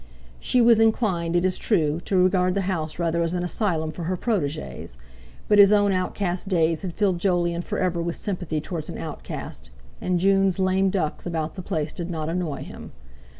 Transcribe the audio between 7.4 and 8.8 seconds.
for ever with sympathy